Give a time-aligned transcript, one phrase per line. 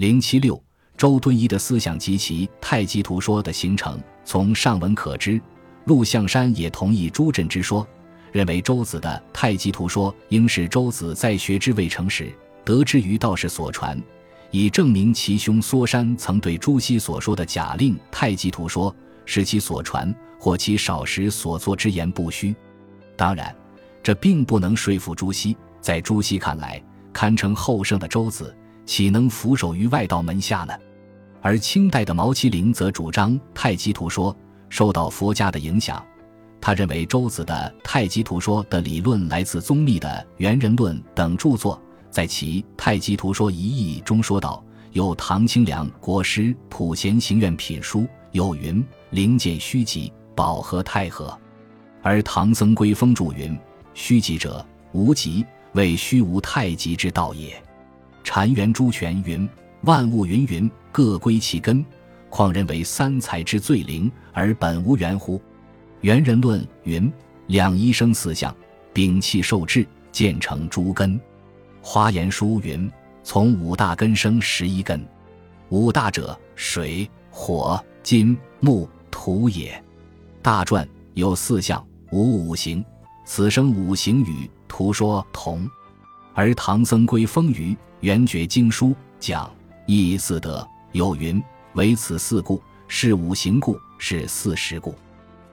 [0.00, 0.58] 零七六，
[0.96, 5.38] 周敦颐的思想及其太极图说的形成，从上文可知，
[5.84, 7.86] 陆象山也同意朱震之说，
[8.32, 12.32] 认为周子的太极图说应是周子在学之未成时
[12.64, 14.02] 得之于道士所传，
[14.50, 18.96] 以证明其兄缩山曾对朱熹所说的假令太极图说
[19.26, 22.56] 是其所传或其少时所作之言不虚。
[23.18, 23.54] 当然，
[24.02, 25.54] 这并不能说服朱熹。
[25.78, 26.82] 在朱熹看来，
[27.12, 28.56] 堪称后圣的周子，
[28.90, 30.74] 岂能俯首于外道门下呢？
[31.40, 34.36] 而清代的毛麒麟则主张太极图说
[34.68, 36.04] 受到佛家的影响。
[36.60, 40.08] 他认为周子的太极图说的理论来自宗密的
[40.38, 41.80] 《猿人论》等著作。
[42.10, 48.00] 在其《太极图说一义》中说道：“有唐清凉国师《普贤行愿品书》
[48.32, 51.32] 有云：‘灵见虚极，保和太和。’”
[52.02, 53.56] 而唐僧归风注云
[53.94, 57.54] ：“虚极者，无极，为虚无太极之道也。”
[58.22, 59.48] 禅元朱权云
[59.82, 61.84] ：“万物云云，各归其根，
[62.28, 65.40] 况人为三才之最灵，而本无缘乎？”
[66.02, 67.12] 元人论云
[67.48, 68.54] ：“两一生四象，
[68.94, 71.20] 摒气受制，渐成诸根。”
[71.82, 72.90] 花言书云
[73.22, 75.06] ：“从五大根生十一根，
[75.68, 79.82] 五大者，水、火、金、木、土也。”
[80.42, 81.84] 大传有四象。
[82.12, 82.84] 无五行，
[83.24, 85.70] 此生五行与图说同，
[86.34, 89.50] 而唐僧归风于圆觉经书讲
[89.86, 91.42] 亦四德有云：
[91.74, 94.94] 唯此四故，是五行故，是四时故。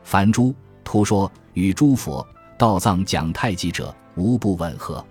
[0.03, 2.25] 凡诸图说与诸佛
[2.57, 5.05] 道藏讲太极者，无不吻合，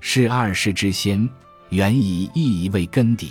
[0.00, 1.28] 是二世之先，
[1.68, 3.30] 原以一仪为根底。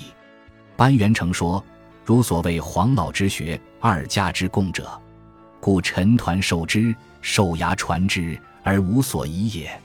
[0.77, 1.61] 班元成说：
[2.05, 4.89] 如所谓黄老之学，二家之共者，
[5.59, 6.95] 故陈抟受之。
[7.23, 9.79] 受牙传之而无所疑也。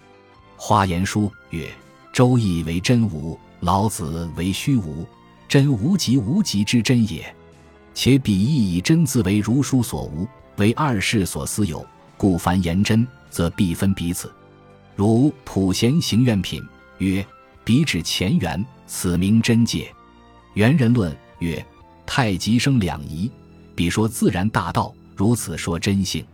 [0.57, 1.69] 花言书曰
[2.11, 5.05] ：“周易为真无，老子为虚无。
[5.49, 7.35] 真无极无极之真也。
[7.95, 10.25] 且彼亦以真字为如书所无，
[10.57, 11.85] 为二世所私有。
[12.17, 14.33] 故凡言真，则必分彼此。
[14.95, 16.63] 如普贤行愿品
[16.99, 17.27] 曰
[17.65, 19.93] ：‘彼指前缘，此名真界。’
[20.55, 21.65] 元人论曰
[22.07, 23.29] ：‘太极生两仪，
[23.75, 26.25] 彼说自然大道，如此说真性。’”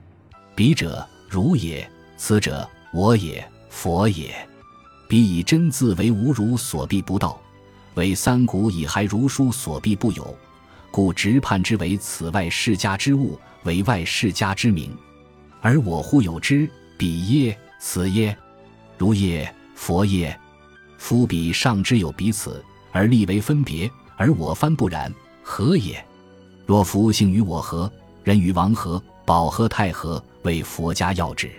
[0.54, 4.34] 彼者如也，此者我也，佛也。
[5.12, 7.38] 彼以真字为无如所必不道，
[7.96, 10.34] 为三古以还如书所必不有，
[10.90, 14.96] 故直判之为此外世家之物，为外世家之名。
[15.60, 18.34] 而我乎有之，彼耶，此耶，
[18.96, 20.34] 如耶，佛耶。
[20.96, 25.12] 夫彼上之有彼此，而立为分别，而我翻不然，
[25.42, 26.02] 何也？
[26.64, 27.92] 若夫性与我合，
[28.24, 30.24] 人与王合，宝和太和。
[30.44, 31.50] 为佛家要旨，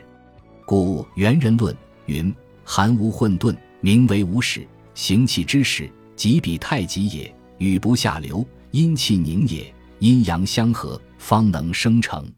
[0.66, 1.78] 故元人论
[2.08, 7.34] 云：寒无混沌，名为无始，行气之始，即彼太极也。
[7.57, 12.29] 雨不下流，阴气凝也，阴阳相合，方能生成。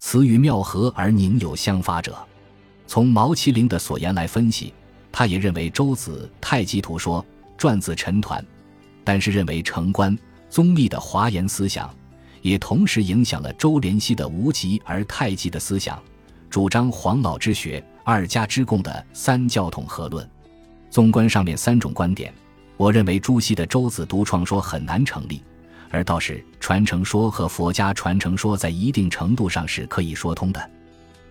[0.00, 2.16] 此与妙合而凝有相发者。
[2.86, 4.72] 从毛麒麟的所言来分析，
[5.12, 7.24] 他也认为周子太极图说
[7.56, 8.42] 传自陈抟，
[9.04, 10.16] 但是认为成观
[10.48, 11.94] 宗密的华严思想。
[12.40, 16.00] 也同时影响了周濂溪的无极而太极的思想，
[16.48, 20.26] 主张黄老之学、二家之共的三教统合论。
[20.88, 22.32] 纵观上面三种观点，
[22.78, 25.42] 我认为朱熹的周子独创说很难成立，
[25.90, 30.70] 而道士传承说和佛家传承说在一定程度上是可以说通的。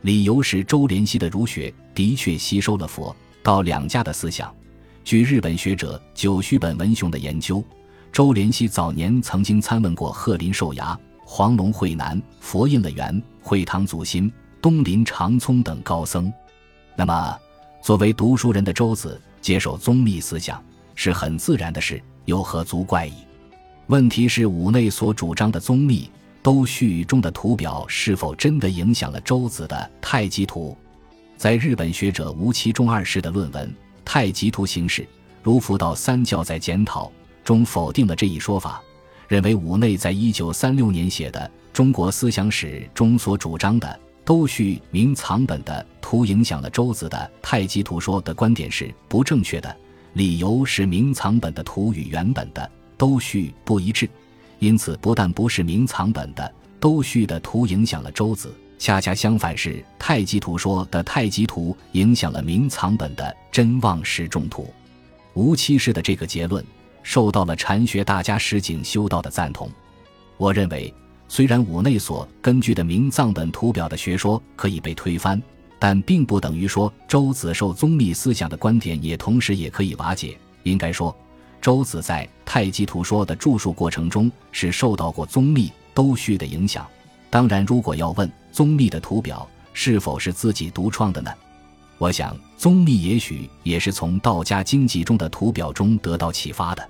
[0.02, 4.54] 理由是周濂溪的儒学的确吸收了佛道两家的思想。
[5.04, 7.64] 据日本学者久须本文雄的研究。
[8.12, 10.96] 周濂溪早年曾经参问过鹤林寿牙、
[11.26, 16.32] 黄龙会南、佛印了元、会堂祖心、东林长聪等高僧。
[17.00, 17.40] 那么，
[17.80, 20.62] 作为读书人的周子接受宗密思想
[20.96, 23.14] 是很自然的事，又何足怪异？
[23.86, 26.10] 问题是五内所主张的宗密
[26.42, 30.76] 都序中的图表是否真的影响了周子的太极图？
[31.38, 33.70] 在日本学者吴其中二世的论文
[34.04, 35.08] 《太极图形式：
[35.44, 37.06] 如福道三教在检讨》。
[37.44, 38.82] 中否定了这一说法，
[39.30, 41.40] 认为武内在一九三六年写的
[41.72, 49.74] 《中国思想史》中所主张的都序明藏本的图影响了周子的太极图说的观点是不正确的。
[50.16, 54.10] 理由是明藏本的图与原本的都序不一致，
[54.60, 64.68] 因此不但不是明藏本的都序的图影响了周子，恰恰相反是太极图说的太极图影响了明藏本的真妄实中图。
[65.36, 66.62] 吴七师的这个结论。
[67.04, 69.72] 受到了禅学大家石井修道的赞同。
[70.36, 70.94] 我认为，
[71.28, 75.42] 虽然五内所根据的明藏本图表的学说可以被推翻，
[75.78, 80.38] 但并不等于说周子受宗密思想的观点也同时也可以瓦解。
[80.64, 81.16] 应该说，
[81.62, 86.86] 周子在《太极图说》的著述过程中是受到过宗密、都虚的影响。
[87.30, 91.32] 当然，如果要问宗密的图表是否是自己独创的呢？
[91.98, 96.90] 我想，宗密也许也是从道家经籍中的图表中得到启发的。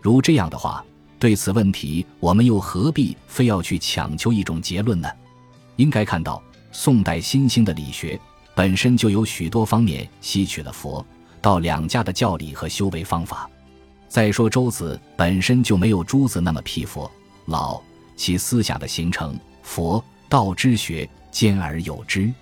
[0.00, 0.84] 如这样的话，
[1.18, 5.08] 对此问题，我们又何必非要去强求一种结论呢？
[5.76, 6.42] 应该看到，
[6.72, 8.18] 宋代新兴的理学
[8.54, 11.04] 本身就有许多方面吸取了佛
[11.40, 13.48] 道两家的教理和修为方法。
[14.08, 17.10] 再说，周子本身就没有朱子那么辟佛
[17.46, 17.80] 老，
[18.14, 22.32] 其思想的形成，佛道之学兼而有之。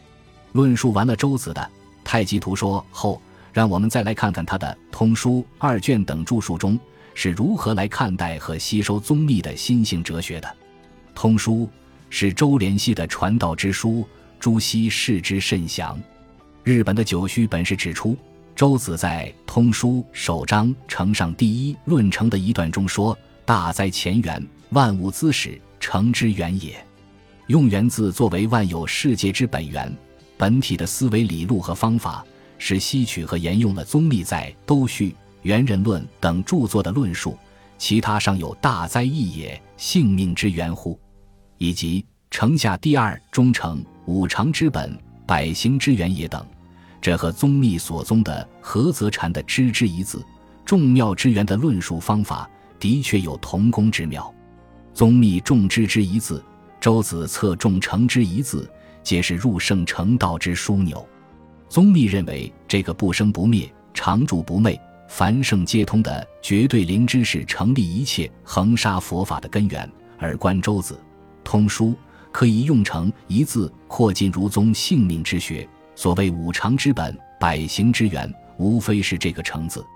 [0.52, 1.70] 论述完了周子的。
[2.04, 3.20] 太极图说后，
[3.50, 6.78] 让我们再来看看他的《通书》二卷等著述中
[7.14, 10.48] 是如何来看待和吸收宗密的心性哲学的。
[11.14, 11.66] 《通书》
[12.10, 14.06] 是周濂系的传道之书，
[14.38, 15.98] 朱熹视之甚详。
[16.62, 18.16] 日本的九虚本是指出，
[18.56, 26.74] 周子在《通书》首章承上第一论成的一段中说：“大哉前缘，万物滋始，成之源也。”
[27.48, 29.94] 用“源”字作为万有世界之本源。
[30.36, 32.24] 本体的思维理路和方法
[32.58, 35.10] 是吸取和沿用了宗密在《都绪》
[35.44, 37.38] 《元人论》等著作的论述，
[37.78, 40.98] 其他尚有“大哉异也，性命之源乎”，
[41.56, 46.44] 以及“城下第二忠诚，五常之本，百姓之源也”等，
[47.00, 50.24] 这和宗密所宗的菏泽禅的“知之一字，
[50.64, 52.50] 众妙之源”的论述方法
[52.80, 54.32] 的确有同工之妙。
[54.92, 56.42] 宗密重知之一字，
[56.80, 58.70] 周子侧重诚之一字。
[59.02, 61.06] 皆是入圣成道之枢纽。
[61.68, 64.80] 宗密认为，这个不生不灭、常住不昧、
[65.16, 69.88] 凡圣皆通的绝对灵知是成立一切恒沙佛法的根源。
[70.18, 70.98] 而观周子
[71.44, 71.94] 通书，
[72.32, 75.68] 可以用成一字扩进如宗性命之学。
[75.94, 79.86] 所谓五常之本、百行之源，无非是这个成字。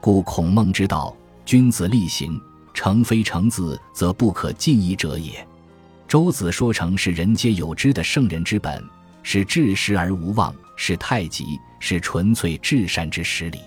[0.00, 1.14] 故孔孟之道，
[1.44, 2.40] 君子立行，
[2.72, 5.46] 成非成字，则不可尽疑者也。
[6.08, 8.82] 周子说成是人皆有之的圣人之本，
[9.22, 13.58] 是至实而无妄，是太极，是纯粹至善之实理。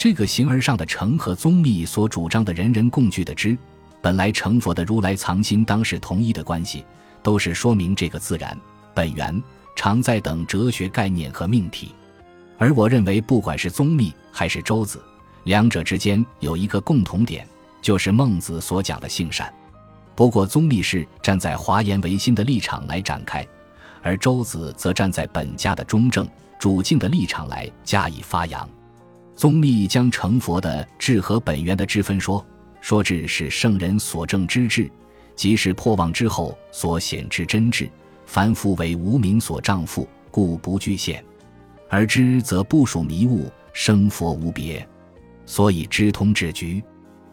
[0.00, 3.54] 这个形而上的成和宗密所主张的人人共具的知，
[4.00, 6.82] 本来成佛的如来藏心当是同一的关系，
[7.22, 8.58] 都是说明这个自然
[8.94, 9.42] 本源
[9.76, 11.94] 常在等哲学概念和命题。
[12.56, 15.04] 而我认为，不管是宗密还是周子，
[15.44, 17.46] 两者之间有一个共同点，
[17.82, 19.52] 就是孟子所讲的性善。
[20.14, 23.46] 不过，宗密是站在华严唯心的立场来展开，
[24.00, 26.26] 而周子则站在本家的中正
[26.58, 28.66] 主境的立场来加以发扬。
[29.40, 32.44] 宗密将成佛的智和本源的之分说，
[32.82, 34.90] 说智是圣人所证之智，
[35.34, 37.88] 即是破妄之后所显之真智，
[38.26, 41.22] 凡夫为无名所障缚，故不具现；
[41.88, 44.86] 而知则不属迷雾，生佛无别，
[45.46, 46.84] 所以知通智局。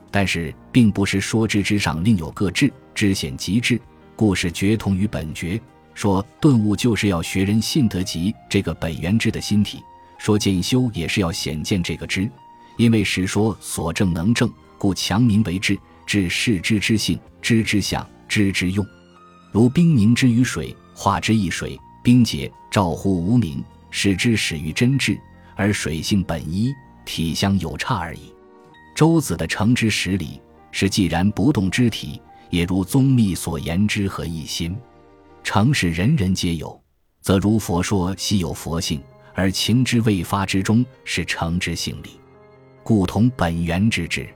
[0.09, 3.77] 但是，并不是说知之上另有个智，知显极智，
[4.15, 5.59] 故是绝同于本觉。
[5.93, 9.79] 说顿悟就是要学人信得极这个本源智的心体；
[10.17, 12.29] 说渐修也是要显见这个知，
[12.77, 15.77] 因为实说所证能证，故强民为智。
[16.05, 18.85] 智是知之性，知之相，知之用。
[19.51, 23.61] 如冰凝之于水，化之一水；冰结，照乎无名，
[23.91, 25.19] 使之始于真智，
[25.53, 26.73] 而水性本一，
[27.03, 28.33] 体相有差而已。
[28.95, 30.39] 周子的诚之实理
[30.71, 34.73] 是，既然不动之体，也如宗密所言之合一心。
[35.43, 36.81] 诚是人人皆有，
[37.21, 39.01] 则如佛说悉有佛性，
[39.37, 42.19] 而情之未发之中是诚之性理，
[42.81, 44.27] 故同本源之智。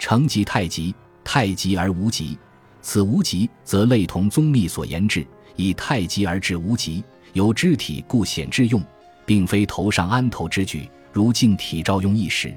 [0.00, 2.36] 诚即太极，太极而无极，
[2.80, 8.82] 此无极则类同宗密所言之，以太极而治无极，有肢体故显之用，
[9.24, 12.52] 并非头上安头之举，如镜体照用一时。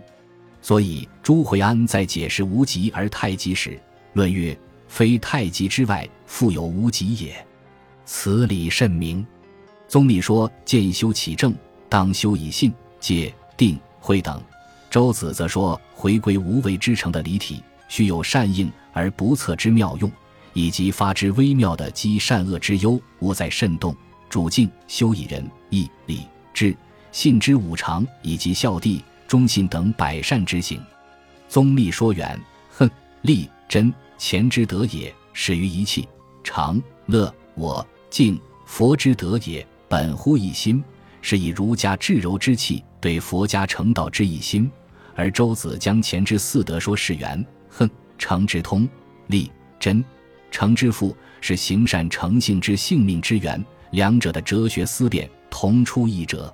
[0.64, 3.80] 所以朱回安在解释无极而太极时，
[4.14, 4.58] 论曰
[4.90, 7.46] ：“非太极之外，复有无极也。”
[8.06, 9.24] 此理甚明。
[9.88, 11.54] 宗密说：“见修起正，
[11.90, 14.42] 当修以信、戒、定、慧等。”
[14.90, 20.12] 周子则说：“回归无为之成的理体，须有善应而不测之妙用，
[20.54, 23.96] 以及发之微妙的积善恶之忧，无在慎动。
[24.30, 26.22] 主静修以仁义礼
[26.54, 26.76] 智
[27.12, 30.80] 信之五常，以及孝弟。”忠信等百善之行，
[31.50, 32.40] 宗密说：“远
[32.70, 32.90] 恨
[33.24, 36.08] 利真前之德也，始于一气；
[36.44, 40.82] 常乐我敬佛之德也，本乎一心。
[41.28, 44.72] 是以儒家至柔之气对佛家成道之一心。
[45.16, 48.88] 而周子将前之四德说是缘恨诚之通
[49.26, 50.06] 利真
[50.52, 53.66] 诚之父，是行善诚信之性命之源。
[53.90, 56.54] 两者的哲学思辨同出一辙。”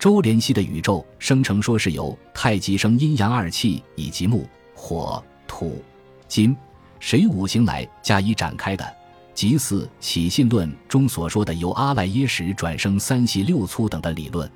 [0.00, 5.84] 周濂溪的宇宙生成说是由太极生阴阳二气以及木、火、土、
[6.26, 6.56] 金、
[6.98, 8.90] 水五行来加以展开的，
[9.38, 14.50] 即似《起信论》中所说的由阿赖耶识转生三系六粗等的理论。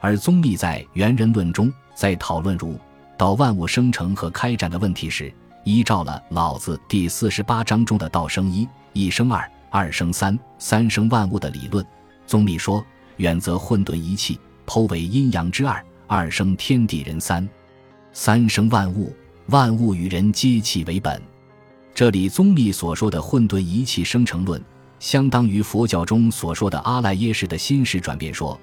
[0.00, 2.78] 而宗密在《元人论》中，在讨论儒
[3.18, 11.84] 道万物生成和开展的问题时，依照了老子第四十八章中的“道生一，一生二，二生三，三生万物”的理论。
[12.24, 12.80] 宗密说
[13.18, 17.48] ：“远则混沌一气，剖为阴阳之二；二生天地人三，
[18.12, 19.12] 三生万物，
[19.46, 21.20] 万物与人皆气为本。”
[21.94, 24.62] 这里宗密所说的混沌一气生成论，
[24.98, 28.58] 相当于佛教中所说的阿赖耶识的心识转变说。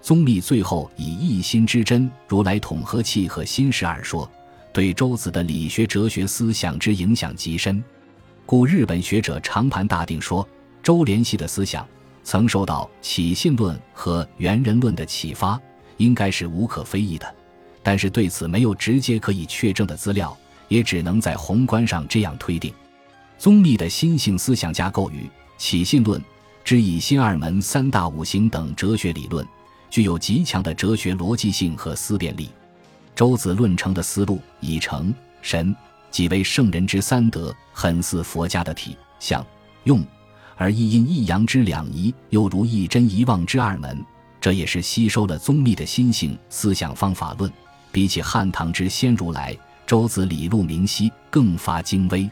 [0.00, 4.28] 宗密最后以一心之真如来统合气和心识而说，
[4.72, 7.84] 对周子的理学哲学思想之影响极深，
[8.46, 10.48] 故日本学者长盘大定说，
[10.82, 11.86] 周联系的思想
[12.24, 15.60] 曾受到起信论和元人论的启发，
[15.98, 17.34] 应该是无可非议的。
[17.82, 20.34] 但是对此没有直接可以确证的资料，
[20.70, 22.72] 也只能在宏观上这样推定。
[23.36, 26.18] 宗密的心性思想架构与起信论
[26.64, 29.46] 之以心二门、三大五行等哲学理论。
[29.90, 32.48] 具有极强的哲学逻辑性和思辨力。
[33.16, 35.12] 周子论成的思路以成
[35.42, 35.74] 神
[36.12, 39.44] 即为圣人之三德，很似佛家的体相
[39.82, 40.00] 用，
[40.54, 44.00] 而一阴一阳之两仪，又如一真一妄之二门。
[44.40, 47.52] 这也是吸收了宗密的心性思想方法论。
[47.90, 49.56] 比起汉唐之先如来，
[49.90, 52.30] 周子理路明晰，更发精微。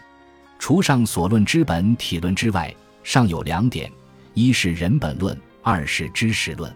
[0.61, 2.73] 除上所论之本体论之外，
[3.03, 3.91] 尚有两点：
[4.33, 6.73] 一是人本论，二是知识论。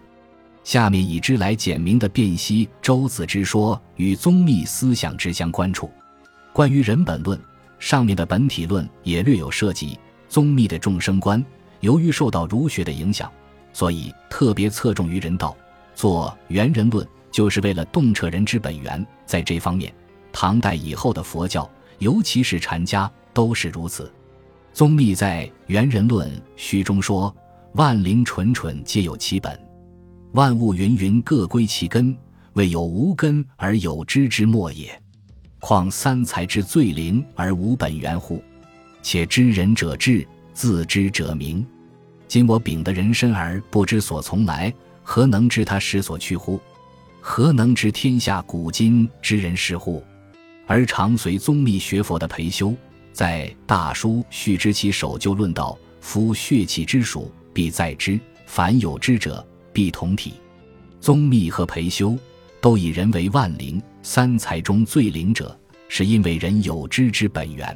[0.61, 5.89] 下面以之来简明的辨析周子之说与宗密思想之相关处。
[6.51, 7.39] 关于人本论，
[7.79, 9.97] 上面的本体论也略有涉及。
[10.27, 11.41] 宗密的众生观，
[11.79, 13.31] 由于受到儒学的影响，
[13.71, 15.55] 所以特别侧重于人道，
[15.95, 19.07] 做元人论就是为了洞彻人之本源。
[19.25, 19.93] 在这方面，
[20.33, 24.11] 唐代以后的佛教，尤其是禅家，都是如此。
[24.73, 27.33] 宗密在《元人论序》中说
[27.75, 29.57] ：“万灵蠢蠢，皆有其本。”
[30.33, 32.17] 万物芸芸，各归其根，
[32.53, 34.99] 未有无根而有知之末也。
[35.59, 38.43] 况三才之最灵而无本源乎？
[39.03, 41.63] 且知人者智，自知者明。
[42.27, 44.73] 今我秉得人身而不知所从来，
[45.03, 46.59] 何能知他始所去乎？
[47.21, 50.03] 何能知天下古今之人事乎？
[50.65, 52.73] 而常随宗密学佛的裴修，
[53.11, 59.45] 在《大书续之其守旧论道：夫血气之属，必在之；凡有之者。
[59.73, 60.33] 必同体，
[61.01, 62.15] 宗密和裴修
[62.61, 67.75] 都以人为万灵，三才中最灵者，是因为人有知之本源。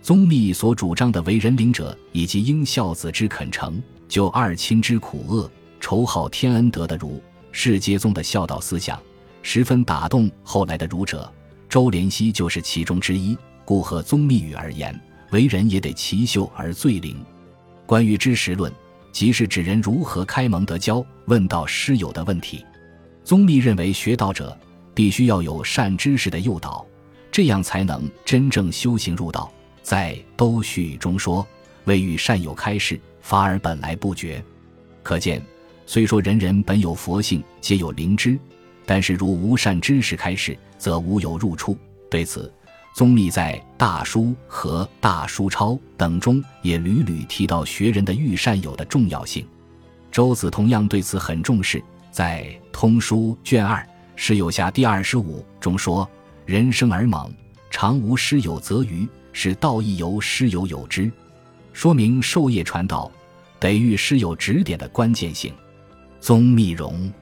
[0.00, 7.22] 宗密所主张的为人灵者，以及应孝子之恳诚，救二亲之苦厄，酬好天恩德的儒
[7.52, 8.98] 世皆宗的孝道思想，
[9.42, 11.30] 十分打动后来的儒者。
[11.68, 13.36] 周濂溪就是其中之一。
[13.64, 14.98] 故和宗密语而言，
[15.30, 17.16] 为人也得奇秀而最灵。
[17.86, 18.72] 关于知识论。
[19.10, 22.64] 即是指人如何开蒙得教、问道师友的问题。
[23.24, 24.56] 宗密认为，学道者
[24.94, 26.86] 必须要有善知识的诱导，
[27.32, 29.50] 这样才能真正修行入道。
[29.82, 31.44] 在《都序》中说
[31.84, 34.40] ：“未遇善友开示，法而本来不绝。”
[35.02, 35.42] 可见，
[35.86, 38.38] 虽说人人本有佛性，皆有灵知，
[38.86, 41.76] 但是如无善知识开示，则无有入处。
[42.08, 42.50] 对此，
[42.94, 49.46] 宗密在《大书》和《大书钞》等中也屡屡提到学人的育善友的重要性。
[50.10, 53.76] 周子同样对此很重视，在《通书》卷二
[54.16, 56.08] 《师友下》第二十五中说
[56.46, 57.30] ：“人生而猛，
[57.70, 61.10] 常无师友则愚，是道义由师友有之。”
[61.74, 63.10] 说明授业传道
[63.60, 65.52] 得遇师友指点的关键性。
[66.20, 67.12] 宗密容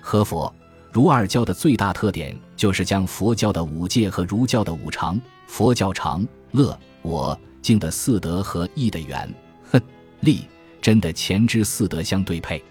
[0.00, 0.52] 和佛。
[0.90, 9.28] 儒二教的最大特点就是将佛教的五戒和儒教的五常、佛教常、乐、我、净的四德和义的缘、
[9.68, 9.82] 恨、
[10.20, 10.42] 利、
[10.80, 12.62] 真的前之四德相对配。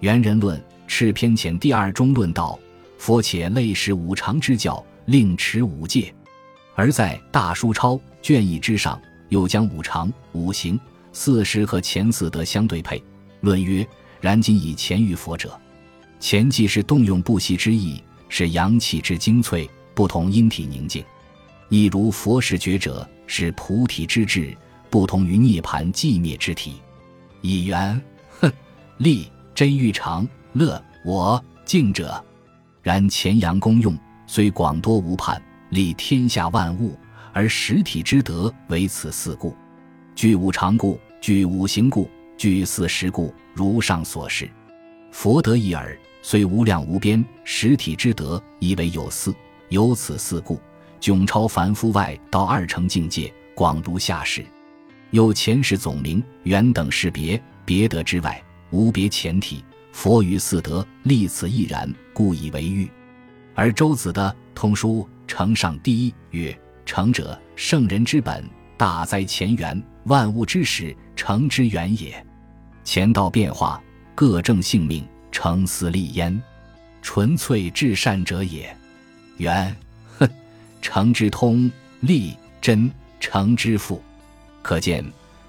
[0.00, 2.58] 元人论赤篇前第二中论道：
[2.98, 6.12] 佛且类使五常之教，令持五戒；
[6.74, 10.78] 而在大书抄卷一之上，又将五常、五行、
[11.14, 13.02] 四时和前四德相对配。
[13.40, 13.88] 论曰：
[14.20, 15.58] 然今以前于佛者。
[16.18, 21.02] 前即是动用不息之意，是阳气之精粹，不同阴体宁静；
[21.68, 24.56] 亦如佛识觉者，是菩提之智，
[24.88, 26.76] 不同于涅盘寂灭之体。
[27.42, 28.00] 以缘
[28.38, 28.50] 哼
[28.96, 32.24] 利真欲常乐我静者，
[32.82, 36.96] 然前阳功用虽广多无判，利天下万物，
[37.32, 39.54] 而实体之德为此四故。
[40.14, 42.08] 具五常故，具五行故，
[42.38, 44.48] 具四时故，如上所示。
[45.10, 45.98] 佛得一耳。
[46.22, 49.34] 虽无量无边实体之德，以为有四，
[49.68, 50.60] 有此四故，
[51.00, 54.44] 迥超凡夫外道二乘境界，广如下士。
[55.10, 59.64] 有前世总名，缘等是别，别德之外无别前体。
[59.92, 62.88] 佛于四德立此亦然，故以为喻。
[63.56, 72.24] 而周子的通书承上第一曰：“成者，圣人之本，大哉前缘，万物之始，成之源也。
[72.84, 73.82] 前道变化，
[74.14, 76.40] 各正性命，成思立焉，
[77.02, 78.76] 纯粹至善者也。
[79.38, 79.74] 元，
[80.18, 80.28] 哼，
[80.82, 81.70] 成之通，
[82.00, 84.02] 立真，成之父。
[84.62, 85.04] 可见，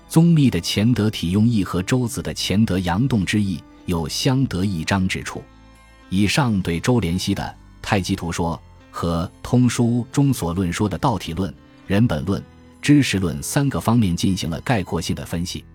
[0.07, 5.43] 宗密的乾德体用意和周子的乾德阳动之意有相得益彰之处。
[6.09, 7.55] 以上对周濂溪的。
[7.83, 8.61] 太极图说
[8.91, 11.51] 和通书中所论说的道体论、
[11.88, 12.41] 人本论、
[12.79, 15.65] 知识论三个方面进行了概括性的分析，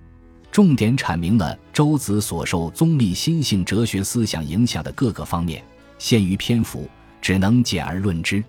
[0.56, 5.62] 重点阐明了周子所受宗立心性哲学思想影响的各个方面。
[5.98, 6.88] 限于篇幅，
[7.20, 8.42] 只能简而论之。